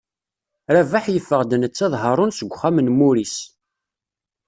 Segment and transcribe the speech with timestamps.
[0.73, 3.35] Rabaḥ yeffeɣ-d netta d Haṛun seg uxxam n Muris.